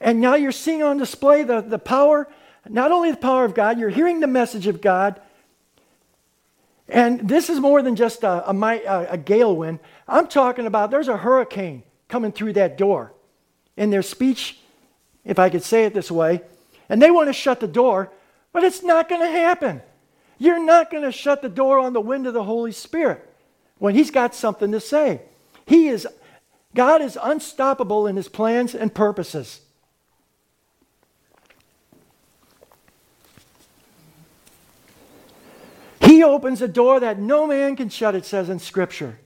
[0.00, 2.28] And now you're seeing on display the, the power,
[2.68, 5.20] not only the power of God, you're hearing the message of God.
[6.88, 9.78] And this is more than just a, a, a gale wind.
[10.06, 13.12] I'm talking about there's a hurricane coming through that door.
[13.76, 14.58] In their speech,
[15.24, 16.42] if I could say it this way,
[16.88, 18.12] and they want to shut the door,
[18.54, 19.82] but it's not going to happen.
[20.38, 23.28] You're not going to shut the door on the wind of the Holy Spirit
[23.78, 25.22] when He's got something to say.
[25.66, 26.06] He is,
[26.74, 29.60] God is unstoppable in His plans and purposes.
[36.00, 39.18] He opens a door that no man can shut, it says in Scripture.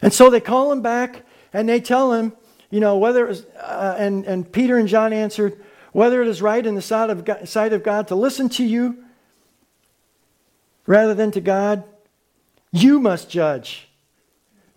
[0.00, 2.32] And so they call him back and they tell him,
[2.70, 5.60] you know, whether, was, uh, and, and Peter and John answered,
[5.92, 8.64] whether it is right in the sight of, God, sight of God to listen to
[8.64, 9.04] you
[10.86, 11.84] rather than to God,
[12.72, 13.88] you must judge.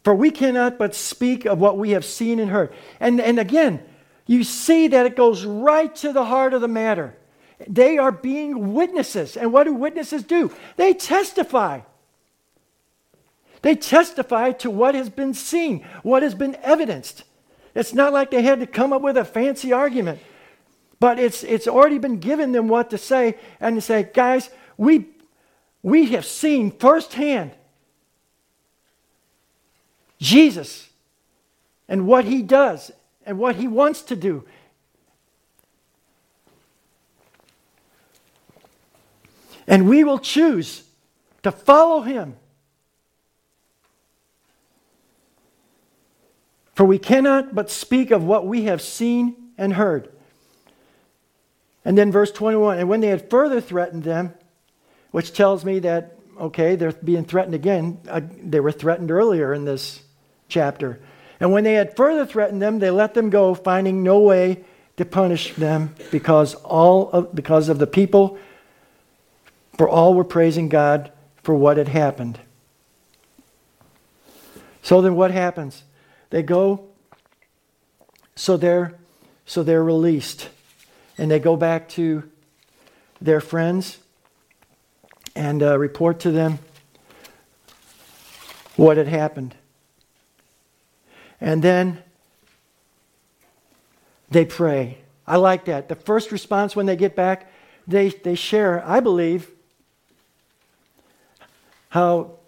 [0.04, 2.74] For we cannot but speak of what we have seen and heard.
[3.00, 3.82] And, and again,
[4.26, 7.16] you see that it goes right to the heart of the matter.
[7.68, 9.38] They are being witnesses.
[9.38, 10.52] And what do witnesses do?
[10.76, 11.82] They testify.
[13.62, 17.24] They testify to what has been seen, what has been evidenced.
[17.76, 20.20] It's not like they had to come up with a fancy argument,
[21.00, 23.38] but it's, it's already been given them what to say.
[23.60, 25.08] And to say, guys, we,
[25.82, 27.52] we have seen firsthand
[30.20, 30.90] Jesus
[31.90, 32.92] and what he does
[33.26, 34.46] and what he wants to do.
[39.68, 40.84] And we will choose
[41.42, 42.36] to follow him.
[46.74, 50.10] For we cannot but speak of what we have seen and heard.
[51.86, 54.34] And then verse 21 and when they had further threatened them,
[55.12, 58.00] which tells me that, okay, they're being threatened again.
[58.10, 60.02] Uh, they were threatened earlier in this
[60.48, 61.00] chapter.
[61.40, 64.64] And when they had further threatened them, they let them go, finding no way
[64.98, 68.38] to punish them because, all of, because of the people
[69.78, 72.40] for all were praising God for what had happened.
[74.82, 75.84] So then what happens?
[76.34, 76.88] They go,
[78.36, 78.96] so they're,
[79.46, 80.50] so they're released.
[81.16, 82.24] And they go back to
[83.22, 84.00] their friends
[85.36, 86.58] and uh, report to them
[88.76, 89.54] what had happened.
[91.40, 92.02] And then
[94.32, 94.98] they pray.
[95.28, 95.88] I like that.
[95.88, 97.54] The first response when they get back,
[97.86, 99.52] they, they share, I believe,
[101.90, 102.40] how,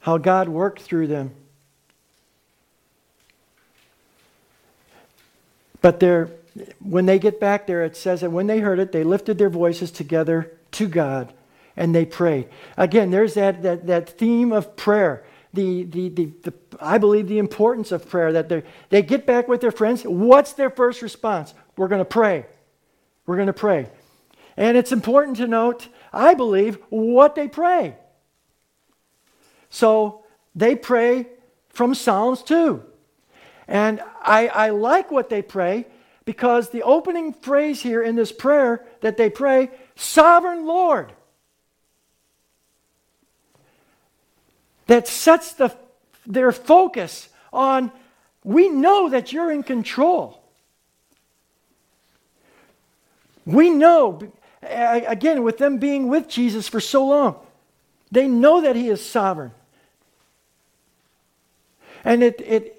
[0.00, 1.34] how God worked through them.
[5.84, 6.30] But they're,
[6.80, 9.50] when they get back there, it says that when they heard it, they lifted their
[9.50, 11.34] voices together to God
[11.76, 12.48] and they prayed.
[12.78, 15.26] Again, there's that, that, that theme of prayer.
[15.52, 19.60] The, the, the, the, I believe the importance of prayer that they get back with
[19.60, 20.04] their friends.
[20.04, 21.52] What's their first response?
[21.76, 22.46] We're going to pray.
[23.26, 23.90] We're going to pray.
[24.56, 27.94] And it's important to note, I believe, what they pray.
[29.68, 30.24] So
[30.54, 31.26] they pray
[31.68, 32.82] from Psalms 2.
[33.66, 35.86] And I, I like what they pray
[36.24, 41.12] because the opening phrase here in this prayer that they pray, Sovereign Lord,
[44.86, 45.74] that sets the,
[46.26, 47.90] their focus on
[48.42, 50.42] we know that you're in control.
[53.46, 54.20] We know,
[54.62, 57.36] again, with them being with Jesus for so long,
[58.10, 59.52] they know that He is sovereign.
[62.04, 62.73] And it, it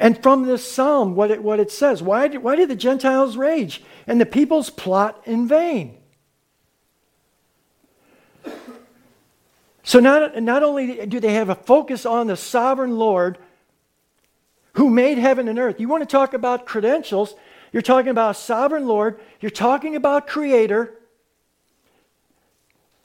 [0.00, 3.36] and from this psalm, what it, what it says, why did, why did the Gentiles
[3.36, 5.98] rage and the peoples plot in vain?
[9.82, 13.36] So not, not only do they have a focus on the sovereign Lord
[14.74, 17.34] who made heaven and earth, you want to talk about credentials,
[17.70, 20.94] you're talking about sovereign Lord, you're talking about creator.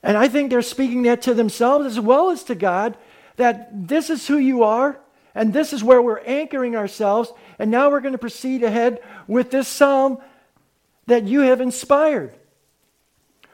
[0.01, 2.95] And I think they're speaking that to themselves as well as to God
[3.35, 4.97] that this is who you are.
[5.35, 7.31] And this is where we're anchoring ourselves.
[7.59, 10.17] And now we're going to proceed ahead with this psalm
[11.07, 12.33] that you have inspired.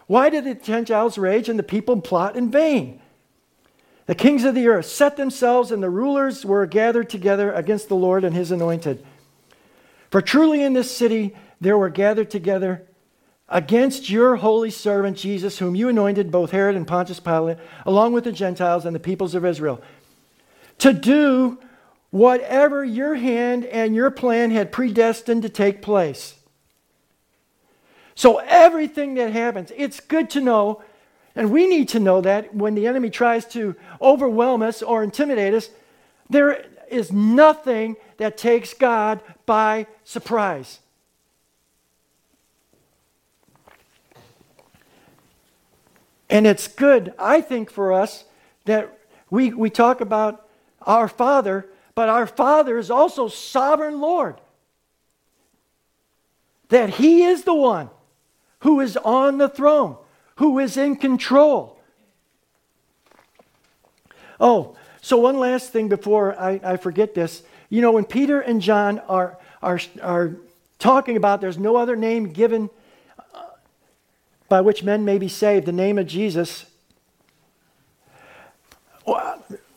[0.05, 3.01] Why did the Gentiles rage and the people plot in vain?
[4.05, 7.95] The kings of the earth set themselves, and the rulers were gathered together against the
[7.95, 9.05] Lord and his anointed.
[10.09, 12.85] For truly in this city there were gathered together
[13.47, 18.23] against your holy servant Jesus, whom you anointed, both Herod and Pontius Pilate, along with
[18.23, 19.81] the Gentiles and the peoples of Israel,
[20.79, 21.59] to do
[22.11, 26.35] whatever your hand and your plan had predestined to take place.
[28.13, 30.83] So, everything that happens, it's good to know,
[31.35, 35.53] and we need to know that when the enemy tries to overwhelm us or intimidate
[35.53, 35.69] us,
[36.29, 40.79] there is nothing that takes God by surprise.
[46.29, 48.25] And it's good, I think, for us
[48.65, 48.97] that
[49.29, 50.47] we, we talk about
[50.81, 54.39] our Father but our Father is also sovereign Lord.
[56.69, 57.89] That He is the one
[58.59, 59.97] who is on the throne,
[60.35, 61.79] who is in control.
[64.39, 67.43] Oh, so one last thing before I, I forget this.
[67.69, 70.35] You know, when Peter and John are, are, are
[70.79, 72.69] talking about there's no other name given
[73.33, 73.43] uh,
[74.49, 76.65] by which men may be saved, the name of Jesus,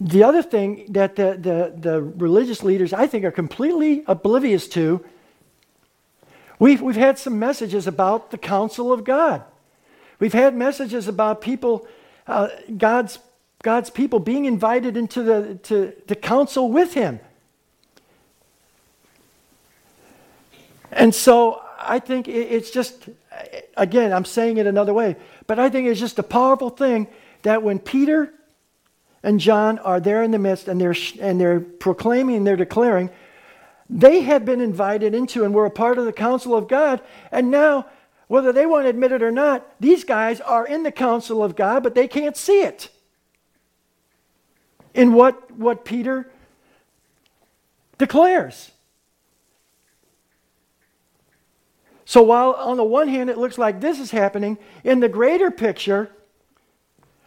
[0.01, 5.05] the other thing that the, the, the religious leaders, I think, are completely oblivious to,
[6.59, 9.45] we've, we've had some messages about the counsel of God.
[10.19, 11.87] We've had messages about people,
[12.27, 13.19] uh, God's,
[13.63, 17.21] God's people being invited into the to, to counsel with Him.
[20.91, 23.09] And so I think it's just,
[23.77, 25.17] again, I'm saying it another way,
[25.47, 27.09] but I think it's just a powerful thing
[27.43, 28.33] that when Peter
[29.25, 33.09] and John are there in the midst and they're, and they're proclaiming, they're declaring,
[33.89, 37.01] they had been invited into and were a part of the council of God.
[37.33, 37.87] And now,
[38.29, 41.57] whether they want to admit it or not, these guys are in the council of
[41.57, 42.91] God, but they can't see it.
[44.93, 46.31] In what, what Peter
[47.97, 48.73] declares.
[52.05, 55.51] So, while on the one hand it looks like this is happening, in the greater
[55.51, 56.11] picture,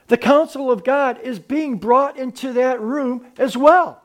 [0.07, 4.01] the counsel of God is being brought into that room as well.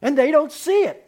[0.00, 1.04] And they don't see it.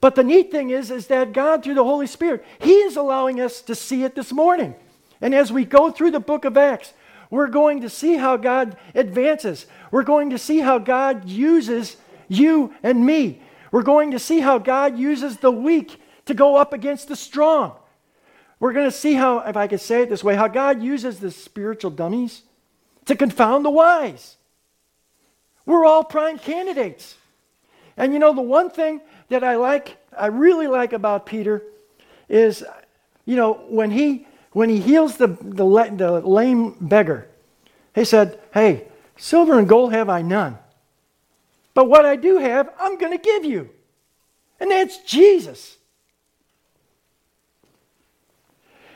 [0.00, 3.40] But the neat thing is, is that God, through the Holy Spirit, He is allowing
[3.40, 4.74] us to see it this morning.
[5.20, 6.92] And as we go through the book of Acts,
[7.30, 9.66] we're going to see how God advances.
[9.90, 11.96] We're going to see how God uses
[12.28, 13.40] you and me.
[13.72, 17.72] We're going to see how God uses the weak to go up against the strong.
[18.60, 21.18] We're going to see how, if I could say it this way, how God uses
[21.18, 22.42] the spiritual dummies
[23.06, 24.36] to confound the wise.
[25.66, 27.16] We're all prime candidates.
[27.96, 31.62] And you know, the one thing that I like, I really like about Peter
[32.28, 32.64] is,
[33.24, 35.64] you know, when he when he heals the, the,
[35.96, 37.28] the lame beggar,
[37.94, 38.86] he said, Hey,
[39.16, 40.58] silver and gold have I none.
[41.74, 43.70] But what I do have, I'm going to give you.
[44.60, 45.76] And that's Jesus.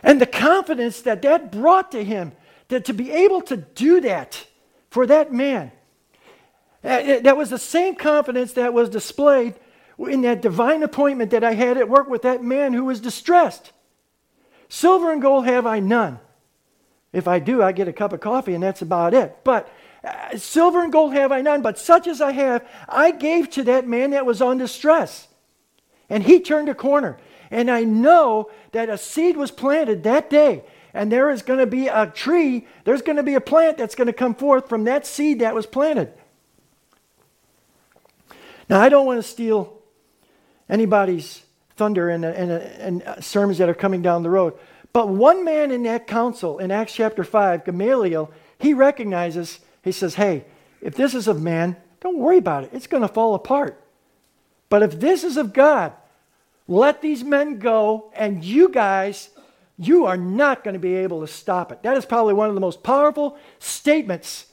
[0.02, 2.32] And the confidence that that brought to him
[2.68, 4.46] that to be able to do that
[4.90, 5.72] for that man,
[6.84, 9.54] uh, that was the same confidence that was displayed
[9.98, 13.72] in that divine appointment that I had at work with that man who was distressed.
[14.68, 16.20] Silver and gold have I none.
[17.12, 19.38] If I do, I get a cup of coffee and that's about it.
[19.42, 19.68] But
[20.04, 23.64] uh, silver and gold have I none, but such as I have, I gave to
[23.64, 25.26] that man that was on distress.
[26.08, 27.18] And he turned a corner.
[27.50, 30.64] And I know that a seed was planted that day
[30.98, 33.94] and there is going to be a tree, there's going to be a plant that's
[33.94, 36.12] going to come forth from that seed that was planted.
[38.68, 39.78] Now, I don't want to steal
[40.68, 41.42] anybody's
[41.76, 44.54] thunder and, and, and sermons that are coming down the road.
[44.92, 50.16] But one man in that council in Acts chapter 5, Gamaliel, he recognizes, he says,
[50.16, 50.46] hey,
[50.80, 52.70] if this is of man, don't worry about it.
[52.72, 53.80] It's going to fall apart.
[54.68, 55.92] But if this is of God,
[56.66, 59.30] let these men go, and you guys,
[59.78, 61.82] you are not going to be able to stop it.
[61.82, 64.46] That is probably one of the most powerful statements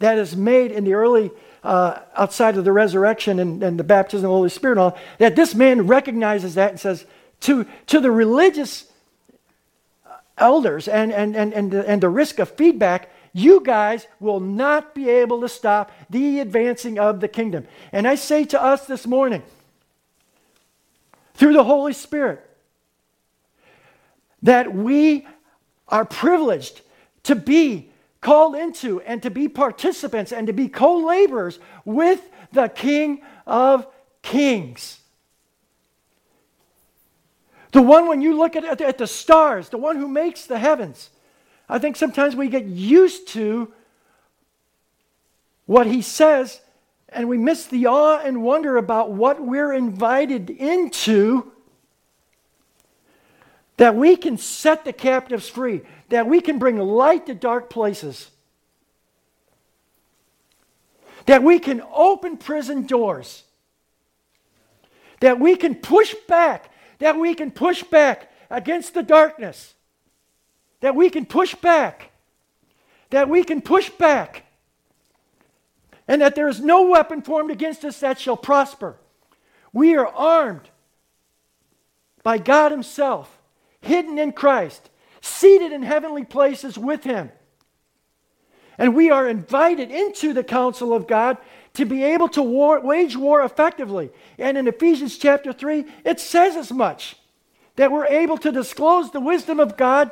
[0.00, 1.30] that is made in the early,
[1.62, 5.36] uh, outside of the resurrection and, and the baptism of the Holy Spirit, all, that
[5.36, 7.06] this man recognizes that and says
[7.40, 8.90] to, to the religious
[10.36, 15.08] elders and, and, and, and, and the risk of feedback, you guys will not be
[15.08, 17.66] able to stop the advancing of the kingdom.
[17.92, 19.42] And I say to us this morning,
[21.34, 22.44] through the Holy Spirit,
[24.42, 25.26] that we
[25.88, 26.80] are privileged
[27.24, 27.90] to be
[28.20, 33.86] called into and to be participants and to be co laborers with the King of
[34.22, 35.00] Kings.
[37.72, 41.10] The one, when you look at, at, the stars, the one who makes the heavens,
[41.68, 43.72] I think sometimes we get used to
[45.64, 46.60] what he says
[47.08, 51.52] and we miss the awe and wonder about what we're invited into.
[53.78, 58.30] That we can set the captives free, that we can bring light to dark places,
[61.26, 63.44] that we can open prison doors,
[65.20, 69.74] that we can push back, that we can push back against the darkness.
[70.80, 72.10] That we can push back,
[73.10, 74.46] that we can push back,
[76.08, 78.96] and that there is no weapon formed against us that shall prosper.
[79.72, 80.68] We are armed
[82.24, 83.38] by God Himself,
[83.82, 84.88] hidden in Christ,
[85.20, 87.30] seated in heavenly places with Him.
[88.78, 91.36] And we are invited into the counsel of God
[91.74, 94.10] to be able to war, wage war effectively.
[94.38, 97.16] And in Ephesians chapter 3, it says as much
[97.76, 100.10] that we're able to disclose the wisdom of God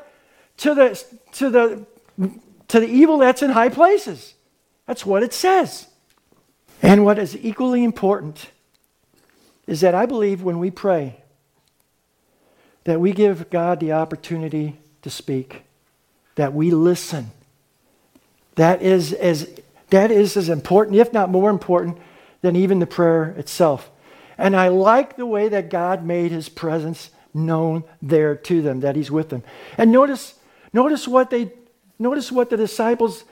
[0.59, 1.87] to the, to the,
[2.69, 4.35] to the evil that's in high places.
[4.87, 5.89] That's what it says.
[6.83, 8.51] And what is equally important
[9.67, 11.20] is that I believe when we pray,
[12.85, 15.63] that we give God the opportunity to speak,
[16.35, 17.31] that we listen.
[18.57, 19.49] That is as,
[19.91, 21.99] that is as important, if not more important,
[22.43, 23.91] than even the prayer itself.
[24.39, 28.97] And I like the way that God made his presence known there to them, that
[28.97, 29.43] he's with them.
[29.77, 30.35] And notice
[30.73, 31.53] Notice what they
[31.99, 33.25] notice what the disciples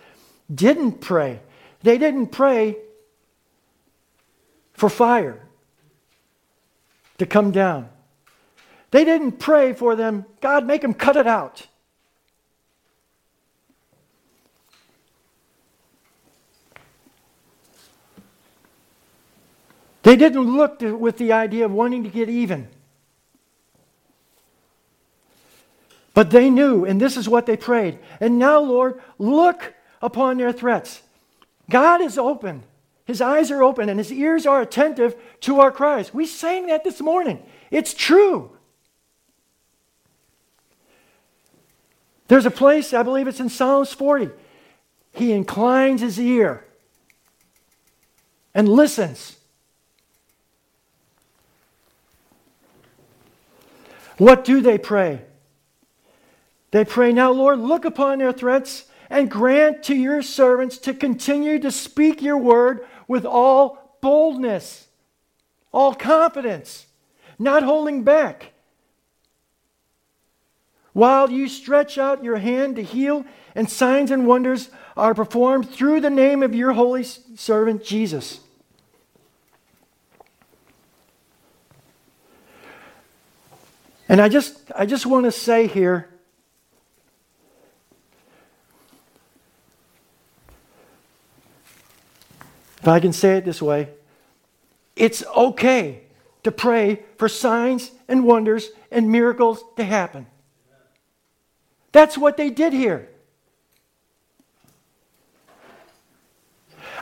[0.52, 1.40] didn't pray.
[1.82, 2.76] They didn't pray
[4.72, 5.40] for fire
[7.18, 7.88] to come down.
[8.90, 11.66] They didn't pray for them, God, make them cut it out.
[20.02, 22.68] They didn't look to, with the idea of wanting to get even.
[26.14, 27.98] But they knew, and this is what they prayed.
[28.18, 31.02] And now, Lord, look upon their threats.
[31.68, 32.62] God is open.
[33.04, 36.12] His eyes are open and his ears are attentive to our cries.
[36.12, 37.42] We sang that this morning.
[37.70, 38.57] It's true.
[42.28, 44.30] There's a place, I believe it's in Psalms 40.
[45.12, 46.64] He inclines his ear
[48.54, 49.36] and listens.
[54.18, 55.22] What do they pray?
[56.70, 61.58] They pray, Now, Lord, look upon their threats and grant to your servants to continue
[61.60, 64.88] to speak your word with all boldness,
[65.72, 66.86] all confidence,
[67.38, 68.52] not holding back.
[70.98, 73.24] While you stretch out your hand to heal,
[73.54, 78.40] and signs and wonders are performed through the name of your holy servant Jesus.
[84.08, 86.08] And I just, I just want to say here
[92.80, 93.90] if I can say it this way,
[94.96, 96.00] it's okay
[96.42, 100.26] to pray for signs and wonders and miracles to happen.
[101.92, 103.08] That's what they did here.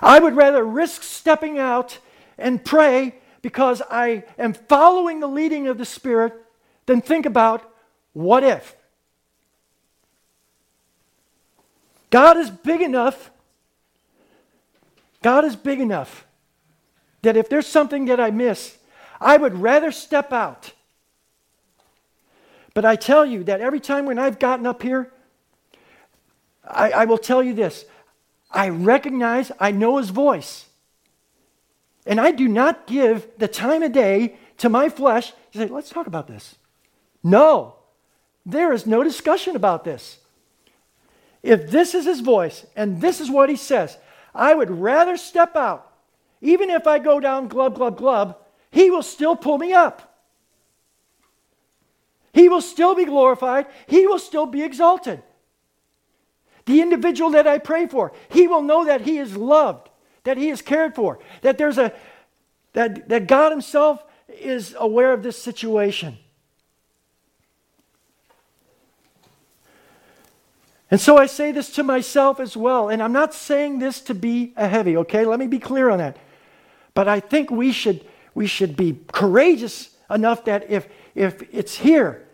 [0.02, 1.98] I would rather risk stepping out
[2.38, 6.34] and pray because I am following the leading of the Spirit
[6.86, 7.70] than think about
[8.12, 8.76] what if.
[12.10, 13.30] God is big enough
[15.26, 16.24] God is big enough
[17.22, 18.78] that if there's something that I miss,
[19.20, 20.72] I would rather step out.
[22.76, 25.10] But I tell you that every time when I've gotten up here,
[26.62, 27.86] I, I will tell you this
[28.50, 30.66] I recognize, I know his voice.
[32.04, 35.88] And I do not give the time of day to my flesh to say, let's
[35.88, 36.56] talk about this.
[37.24, 37.76] No,
[38.44, 40.18] there is no discussion about this.
[41.42, 43.96] If this is his voice and this is what he says,
[44.34, 45.94] I would rather step out.
[46.42, 48.36] Even if I go down glub, glub, glub,
[48.70, 50.15] he will still pull me up.
[52.36, 53.66] He will still be glorified.
[53.86, 55.22] He will still be exalted.
[56.66, 59.88] The individual that I pray for, he will know that he is loved,
[60.24, 61.94] that he is cared for, that there's a
[62.74, 66.18] that, that God Himself is aware of this situation.
[70.90, 72.90] And so I say this to myself as well.
[72.90, 75.24] And I'm not saying this to be a heavy, okay?
[75.24, 76.18] Let me be clear on that.
[76.92, 82.25] But I think we should, we should be courageous enough that if, if it's here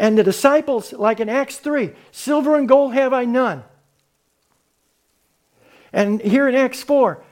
[0.00, 3.62] and the disciples, like in Acts 3, silver and gold have I none.
[5.92, 7.22] And here in Acts 4,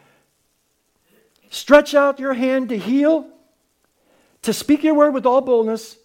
[1.48, 3.26] stretch out your hand to heal,
[4.42, 5.96] to speak your word with all boldness,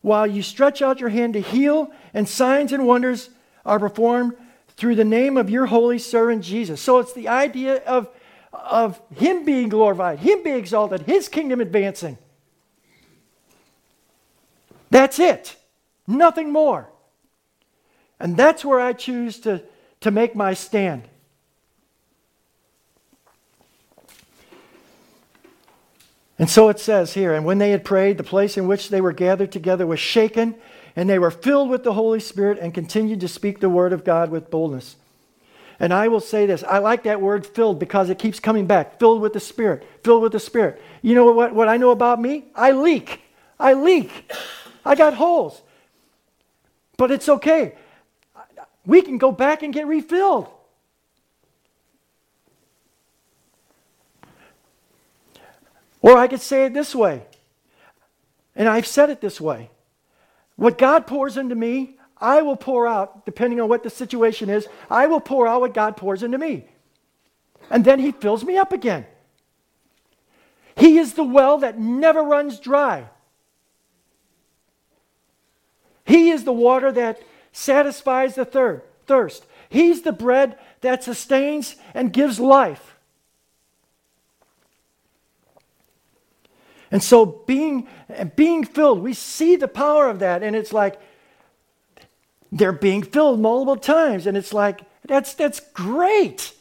[0.00, 3.28] while you stretch out your hand to heal, and signs and wonders
[3.66, 4.32] are performed
[4.68, 6.80] through the name of your holy servant Jesus.
[6.80, 8.08] So it's the idea of,
[8.54, 12.16] of Him being glorified, Him being exalted, His kingdom advancing.
[14.88, 15.56] That's it.
[16.06, 16.88] Nothing more.
[18.18, 19.62] And that's where I choose to,
[20.00, 21.08] to make my stand.
[26.38, 29.00] And so it says here, and when they had prayed, the place in which they
[29.00, 30.54] were gathered together was shaken,
[30.94, 34.04] and they were filled with the Holy Spirit and continued to speak the word of
[34.04, 34.96] God with boldness.
[35.78, 38.98] And I will say this I like that word filled because it keeps coming back
[38.98, 40.80] filled with the Spirit, filled with the Spirit.
[41.02, 42.44] You know what, what I know about me?
[42.54, 43.20] I leak.
[43.58, 44.30] I leak.
[44.84, 45.60] I got holes.
[46.96, 47.74] But it's okay.
[48.84, 50.48] We can go back and get refilled.
[56.00, 57.26] Or I could say it this way,
[58.54, 59.70] and I've said it this way
[60.54, 64.66] what God pours into me, I will pour out, depending on what the situation is,
[64.90, 66.64] I will pour out what God pours into me.
[67.70, 69.04] And then He fills me up again.
[70.76, 73.08] He is the well that never runs dry.
[76.06, 77.20] He is the water that
[77.52, 79.44] satisfies the thir- thirst.
[79.68, 82.96] He's the bread that sustains and gives life.
[86.90, 87.88] And so being,
[88.36, 90.44] being filled, we see the power of that.
[90.44, 91.00] And it's like
[92.52, 94.28] they're being filled multiple times.
[94.28, 96.52] And it's like, that's, that's great.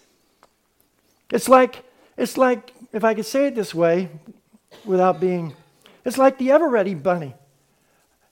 [1.31, 1.83] It's like,
[2.17, 4.09] it's like, if I could say it this way
[4.83, 5.53] without being,
[6.03, 7.35] it's like the ever ready bunny.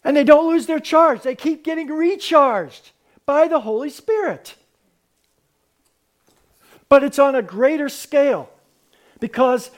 [0.03, 2.91] And they don't lose their charge, they keep getting recharged
[3.25, 4.55] by the Holy Spirit.
[6.89, 8.49] But it's on a greater scale
[9.19, 9.71] because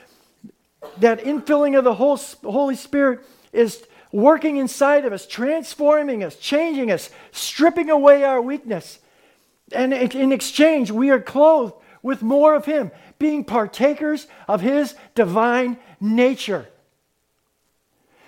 [0.98, 7.10] that infilling of the Holy Spirit is working inside of us, transforming us, changing us,
[7.32, 9.00] stripping away our weakness.
[9.72, 15.78] And in exchange, we are clothed with more of Him, being partakers of His divine
[16.00, 16.68] nature.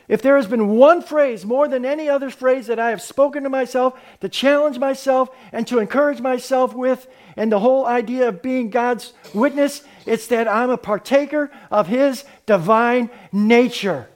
[0.07, 3.43] If there has been one phrase more than any other phrase that I have spoken
[3.43, 8.41] to myself to challenge myself and to encourage myself with, and the whole idea of
[8.41, 14.07] being God's witness, it's that I'm a partaker of His divine nature.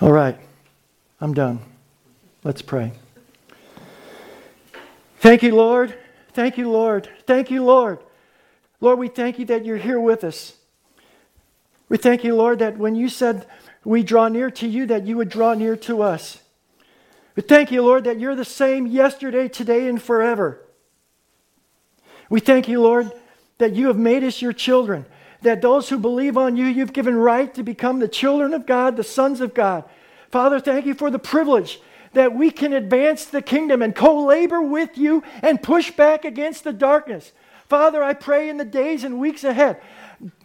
[0.00, 0.38] All right,
[1.20, 1.60] I'm done.
[2.44, 2.92] Let's pray.
[5.18, 5.98] Thank you, Lord.
[6.34, 7.08] Thank you, Lord.
[7.26, 7.98] Thank you, Lord.
[8.80, 10.54] Lord, we thank you that you're here with us.
[11.88, 13.46] We thank you, Lord, that when you said
[13.84, 16.38] we draw near to you, that you would draw near to us.
[17.36, 20.60] We thank you, Lord, that you're the same yesterday, today, and forever.
[22.30, 23.12] We thank you, Lord,
[23.58, 25.04] that you have made us your children,
[25.42, 28.96] that those who believe on you, you've given right to become the children of God,
[28.96, 29.84] the sons of God.
[30.30, 31.80] Father, thank you for the privilege
[32.12, 36.64] that we can advance the kingdom and co labor with you and push back against
[36.64, 37.32] the darkness.
[37.68, 39.80] Father, I pray in the days and weeks ahead,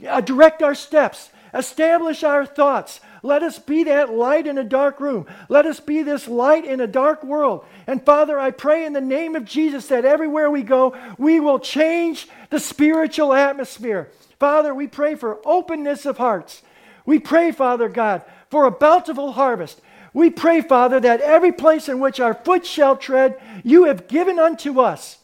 [0.08, 3.00] uh, direct our steps, establish our thoughts.
[3.22, 5.26] Let us be that light in a dark room.
[5.50, 7.66] Let us be this light in a dark world.
[7.86, 11.60] And Father, I pray in the name of Jesus that everywhere we go, we will
[11.60, 14.10] change the spiritual atmosphere.
[14.40, 16.62] Father, we pray for openness of hearts.
[17.06, 19.82] We pray, Father God, for a bountiful harvest.
[20.14, 24.40] We pray, Father, that every place in which our foot shall tread, you have given
[24.40, 25.18] unto us.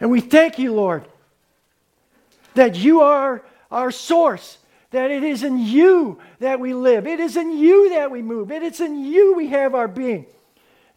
[0.00, 1.04] And we thank you, Lord,
[2.60, 4.58] that you are our source,
[4.90, 8.52] that it is in you that we live, it is in you that we move,
[8.52, 10.26] it is in you we have our being.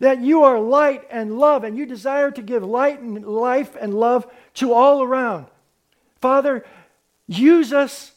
[0.03, 3.93] that you are light and love, and you desire to give light and life and
[3.93, 5.45] love to all around.
[6.20, 6.66] Father,
[7.26, 8.11] use us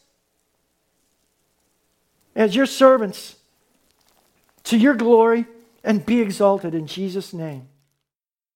[2.35, 3.37] as your servants
[4.65, 5.45] to your glory
[5.81, 7.69] and be exalted in Jesus' name.